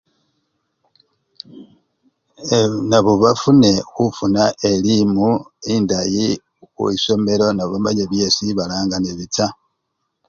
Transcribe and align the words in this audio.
Eee! 2.43 2.75
nabo 2.89 3.11
bafune 3.21 3.69
khufuna 3.91 4.43
elimu 4.71 5.27
endayi 5.73 6.15
ye! 6.31 6.31
khwisomelo 6.73 7.47
nabo 7.53 7.71
bamanye 7.73 8.03
byesibala 8.11 8.75
nga 8.85 8.97
nebicha. 8.99 9.45